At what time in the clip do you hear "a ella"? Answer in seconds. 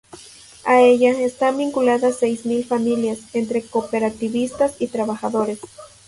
0.65-1.11